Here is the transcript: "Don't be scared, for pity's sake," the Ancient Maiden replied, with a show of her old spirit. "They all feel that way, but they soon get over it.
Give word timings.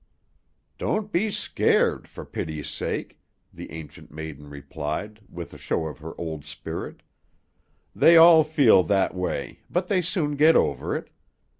"Don't 0.79 1.11
be 1.11 1.29
scared, 1.29 2.07
for 2.07 2.25
pity's 2.25 2.67
sake," 2.67 3.19
the 3.53 3.71
Ancient 3.71 4.09
Maiden 4.09 4.49
replied, 4.49 5.19
with 5.29 5.53
a 5.53 5.59
show 5.59 5.85
of 5.85 5.99
her 5.99 6.19
old 6.19 6.43
spirit. 6.43 7.03
"They 7.95 8.17
all 8.17 8.43
feel 8.43 8.81
that 8.85 9.13
way, 9.13 9.59
but 9.69 9.89
they 9.89 10.01
soon 10.01 10.37
get 10.37 10.55
over 10.55 10.95
it. 10.95 11.11